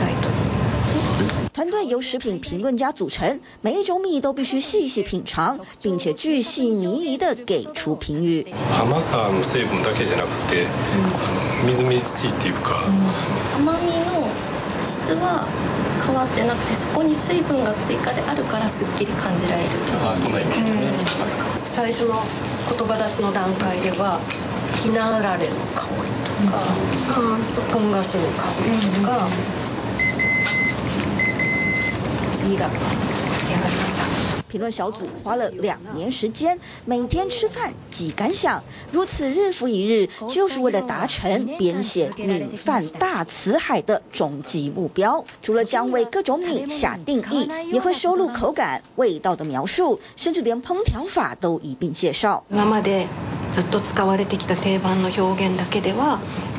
[0.00, 0.30] していきたいと。
[1.52, 8.46] 团队由食品评论家组成，每一种米都必须细细品尝，并且巨细靡遗地给出评语。
[8.80, 10.66] 甘さの成分だけじゃなくて、
[11.66, 12.84] みずみずしいっていうか。
[13.56, 14.28] 甘みの
[14.80, 15.46] 质は
[16.06, 19.68] 変わってなくて、そこに水分が追加であるからすっきり感じられる。
[20.06, 21.44] あ、そんなイメージしますか。
[21.66, 22.14] 最初の
[22.70, 24.20] 言叶出しの段阶では、
[24.82, 26.62] ひなあられの香りとか、
[27.74, 29.28] ポンガスの香りとか。
[34.47, 45.25] 评论小组花了两年时间，每天吃饭记感想，如此日复一日，就是为了达成编写米饭大辞海的终极目标。
[45.41, 52.45] 除了将为各种米下定义，也会收录口感、味道的描述，甚至连烹调法都一并介绍。
[52.49, 53.07] 今まで
[53.51, 56.19] ずっと使われてきた定番の表现だけでは，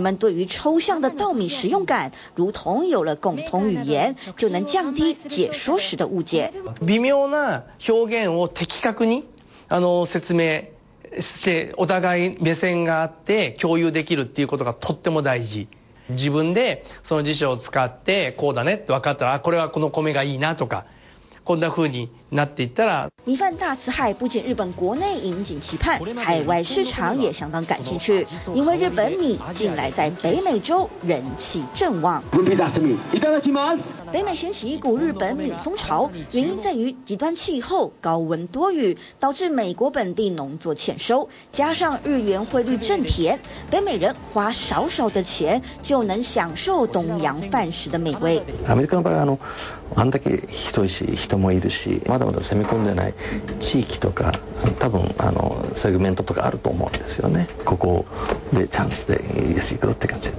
[0.00, 6.52] 们对于抽象的稻米食用感，如同有了共同语言，就能降低解说时的误解。
[6.80, 9.28] 微妙な表现を的确に
[9.68, 10.64] あの说明。
[11.18, 15.66] してお互い目线があって共有できるっていうことがとっても大事。
[16.08, 20.86] 自分でその辞书を使ってこうだねって分かったら、これはこの米がいいなとか。
[21.42, 32.23] こんな风になっていったら，米饭大辞海不仅日本国内引颈期盼，海外市场也相当感兴趣，因为日本米近来在北美洲人气正旺。
[34.11, 48.41] 北美掀起一股日本米风潮，原因在于极端气候、高温多雨，导致美国本地农作欠收，加上日元汇率正甜，北美人花少少的钱就能享受东洋饭食的美味。
[52.20, 53.14] だまだ攻め込んでない
[53.58, 54.38] 地域とか
[54.78, 57.48] 多分あのセグメントとかあると思うんですよね。
[57.64, 58.04] ここ
[58.52, 60.30] でチャンスでよし行くって感じ。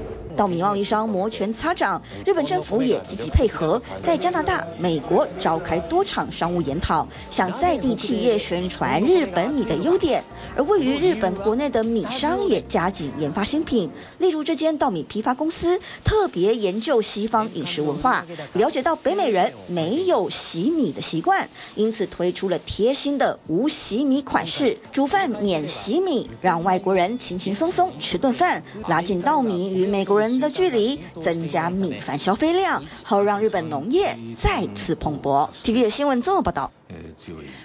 [0.41, 10.23] 稻米贸易商摩拳擦掌，日本政府也积极配合，在加拿大、美国召开多场商务研讨，向在地企业宣传日本米的优点。
[10.57, 35.49] 而位于日本国内的米商也加紧研发新品，例如这间稻米批发公司特别研究西方饮食文化，了解到北美人没有洗米的习惯，因此推出了贴心的无洗米款式，煮饭免洗米，让外国人轻轻松松吃顿饭，拉近稻米与美国人的距离，增加米饭消费量，好让日本农业再次蓬勃。
[35.51, 36.71] TV 的新闻这么报道。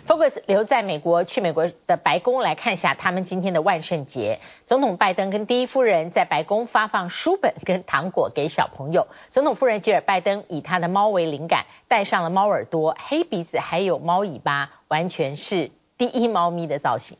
[0.07, 4.41] Focus 留在美国，去美国的白宫来看一下他们今天的万圣节。
[4.67, 9.09] 总统拜登跟第一夫人在白宫发放书本跟糖果给小朋友。
[9.33, 17.19] 总统夫人吉尔拜登以他的猫为灵感，戴上了猫耳朵、黑鼻子还有猫尾巴，完全是第一猫咪的造型。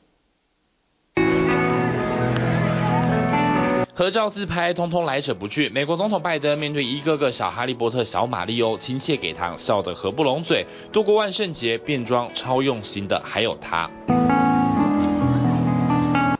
[3.99, 5.71] 合照自拍，通通来者不拒。
[5.71, 10.67] 美国总统拜登面对一个个小哈利波特、小马里欧，亲切给糖，笑得合不拢嘴。
[10.93, 13.91] 度过万圣节，变装超用心的还有他。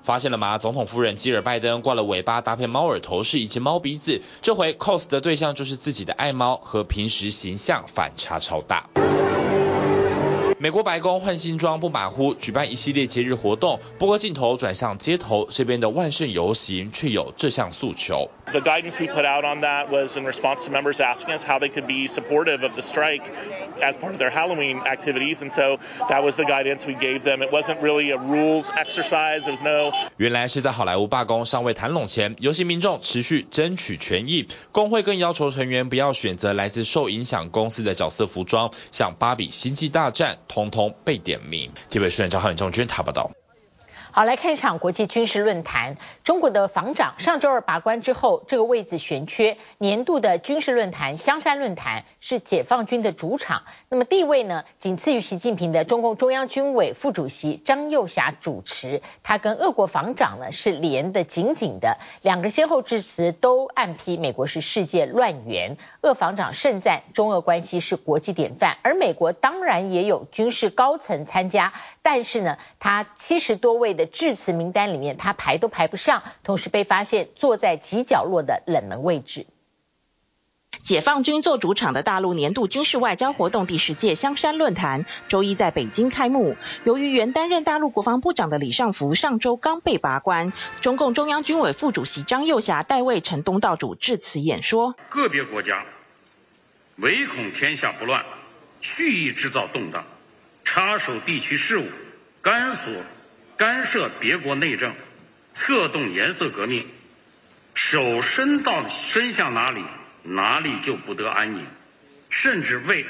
[0.03, 0.59] 发现了吗？
[0.59, 4.21] 总统夫人吉尔拜登挂了尾巴，搭配猫耳头饰以及猫鼻子。
[4.43, 8.91] 这回 cos 的对象就是自己的爱猫，和平时形象反差超大。
[10.59, 13.79] 美国白宫换新装不马虎，举办一系列节日活动。
[13.99, 18.31] 不过镜头转向街头，这边的万圣游行却有这项诉求。
[18.53, 21.69] The guidance we put out on that was in response to members asking us how they
[21.69, 23.29] could be supportive of the strike
[23.83, 25.79] as part of their Halloween activities, and so
[26.09, 27.43] that was the guidance we gave them.
[27.43, 29.45] It wasn't really a rules exercise.
[29.45, 29.93] There was no.
[30.17, 34.47] 原来是在好莱坞罢工尚未谈拢前，游行民众持续争取权益。
[34.71, 40.39] 工会更要求成员不要选择来自受影响公司的角色服装，像芭比、星际大战。
[40.47, 41.73] 通通被点名。
[41.91, 43.33] 台北市长韩中君他报道。
[44.17, 45.99] 好，来看一场国际军事论坛。
[46.25, 49.59] 中国的防长上周二拔关之后，这个位置悬缺。
[49.77, 59.03] 年度的军事论坛香山论坛是解放军的主场，那么地位呢，仅次于习近平的中共中央军委副主席张又侠主持。
[59.23, 65.77] 他跟俄国防长呢是连得紧紧的，两个先后致辞都暗批美国是世界乱源。
[66.01, 74.06] 俄防长盛赞中俄关系是国际典范，而美国当然也有军事高层参加，但是呢，他七十多位的。
[74.07, 79.47] 致辞名单里面，他排都排不上，同时被发现坐在极角落的冷门位置。
[80.83, 86.57] 解放军做主场的大陆年度军事外交活动第十届香山论坛，周一在北京开幕。
[86.85, 90.53] 由于原担任大陆国防部长的李尚福上周刚被拔官，
[90.83, 94.95] 中共中央军委副主席张又侠代为陈东道主致辞演说。
[95.09, 95.85] 个别国家
[96.97, 98.25] 唯恐天下不乱，
[98.81, 100.05] 蓄意制造动荡，
[100.65, 101.85] 插手地区事务，
[102.43, 103.03] 干涉。
[103.57, 104.95] 干涉别国内政，
[105.55, 106.87] 策动颜色革命，
[107.75, 109.83] 手伸到伸向哪里，
[110.23, 111.65] 哪里就不得安宁，
[112.29, 113.07] 甚至为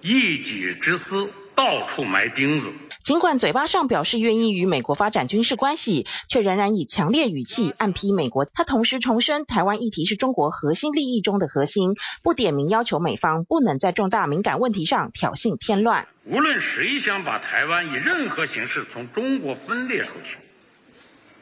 [0.00, 2.72] 一己之私到处埋钉子。
[3.02, 8.44] 尽管嘴巴上表示愿意与美国发展军事关系，却仍然以强烈语气暗批美国。
[8.44, 16.08] 他同时重申，台湾议题是中国核心利益中的核心，不点名要求美方不能在重大敏感问题上挑衅添乱。
[16.24, 20.36] 无论谁想把台湾以任何形式从中国分裂出去，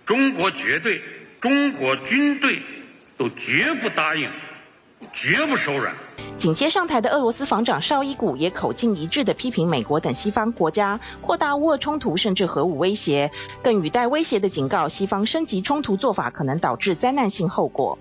[0.07, 1.03] 中国绝对、
[1.41, 2.63] 中国军队
[3.17, 4.31] 都绝不答应，
[5.13, 5.95] 绝不手软。
[6.39, 13.31] 紧接上台的俄罗斯防长绍伊古也口径一致地批评美国等西方国家扩大乌俄冲突，甚至核武威胁，
[13.63, 17.99] 更语带威胁地警告西方升级冲突做法可能导致灾难性后果。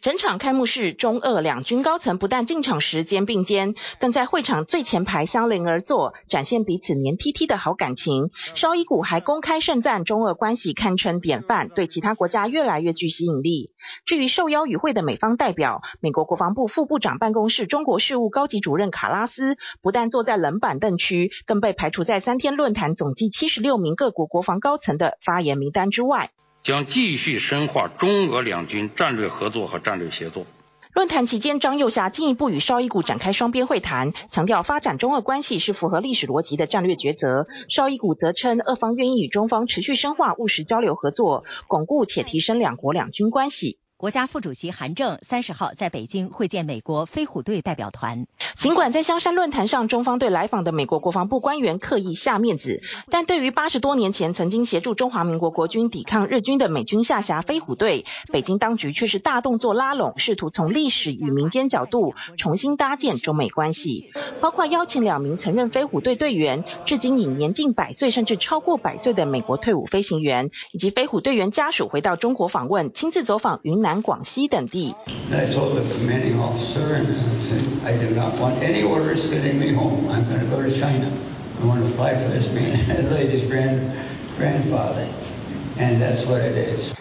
[0.00, 8.30] 整场开幕式，中俄两军高层不但进场时肩并肩，更在会场最前排相邻而坐，展现彼此黏 T T 的好感情。
[8.54, 13.74] 绍伊古还公开盛赞中俄关系堪称典范，对其他国家越来越具吸引力。
[14.06, 26.30] 至于受邀与会的美方代表，美国国防部副部长办公室中国事务高级主任卡拉斯，不但坐在冷板凳区，更被排除在三天论坛总计七十六名各国国防高层的发言名单之外。
[26.62, 30.46] 将继续深化中俄两军战略合作和战略协作。
[30.92, 37.46] 论坛期间，张又侠进一步与绍伊古展开双边会谈，强调发展中俄关系是符合历史逻辑的战略抉择。
[37.68, 43.79] 绍伊古则称，俄方愿意与中方持续深化务实交流合作，巩固且提升两国两军关系。
[44.00, 48.26] 国家副主席韩正三十号在北京会见美国飞虎队代表团。
[48.58, 52.80] 尽管在香山论坛上，中方对来访的美国国防部官员刻意下面子，
[53.10, 73.89] 但对于八十多年前曾经协助中华民国国军抵抗日军的美军下辖飞虎队，北京当局却是大动作拉拢，试图从历史与民间角度重新搭建中美关系，包括邀请两名曾任飞虎队队员，至今已年近百岁甚至超过百岁的美国退伍飞行员，以及飞虎队员家属回到中国访问，亲自走访云南。
[73.90, 74.94] 南广西等地。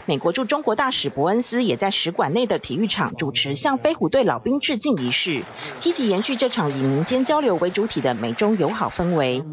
[0.08, 5.46] 美国驻中国大使伯恩斯也在使馆内的体育场主持向飞虎队老兵致敬仪式，
[5.78, 9.44] 积极延续这场以民间交流为主体的美中友好氛围。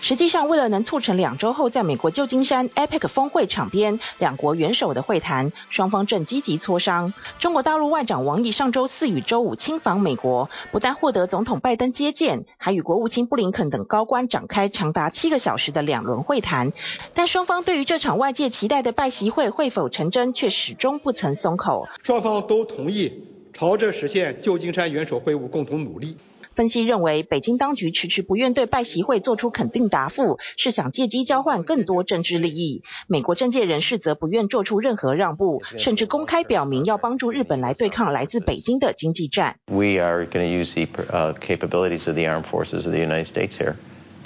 [0.00, 7.12] 实际上，为了能促成两周后在美国旧金山 APEC 峰会场边两国元首的会谈，双方正积极磋商。
[7.40, 16.72] 中国大陆外长王毅上周四与周五亲访美国，不但获得总统拜登接见，还与国务卿布林肯等高官展开长达七个小时的两轮会谈。
[17.14, 21.88] 但双方对于这场外界期待的拜习会会否成真，却始终不曾松口。
[22.04, 26.16] 双方都同意朝着实现旧金山元首会晤共同努力。
[26.58, 32.82] 分析认为，北京当局迟迟不愿对拜习会做出肯定答复，是想借机交换更多政治利益。
[33.06, 39.60] 美国政界人士则不愿做出任何让步，甚至公开表明要帮助日本来对抗来自北京的经济战。
[39.66, 43.76] We are going to use the capabilities of the armed forces of the United States here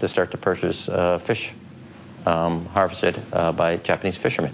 [0.00, 0.86] to start to purchase
[1.18, 1.50] fish
[2.25, 4.51] harvested by Japanese fishermen.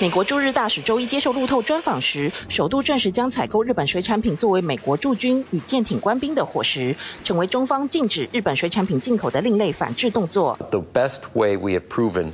[0.00, 10.56] 美国驻日大使周一接受路透专访时，首度证实将采购日本水产品作为美国驻军与舰艇官兵的伙食，成为中方禁止日本水产品进口的另类反制动作。
[10.70, 12.32] The best way we have proven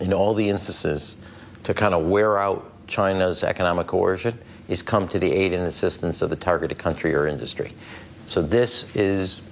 [0.00, 1.12] in all the instances
[1.64, 6.24] to kind of wear out China's economic coercion is come to the aid and assistance
[6.24, 7.72] of the targeted country or industry.
[8.26, 9.42] So this is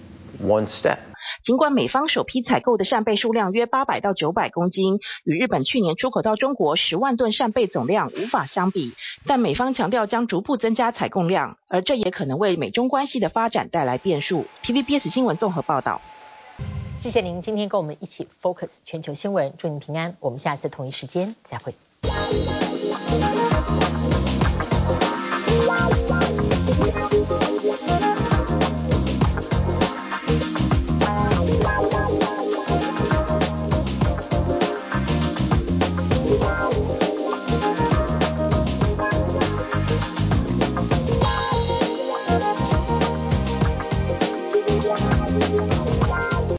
[0.41, 0.97] one step.
[1.43, 8.93] 尽管美方首批采购的扇贝数量约八百到九百公斤，与日本去年出口到中国十万吨扇贝总量无法相比，
[9.25, 14.45] 但美方强调将逐步增加采购量，而这也可能为美中关系的发展带来变数。
[14.63, 16.01] TVBS 新闻综合报道。
[16.97, 21.75] 谢谢您今天跟我们一起 Focus 全球新闻，祝您平安，我们下次同一时间再会。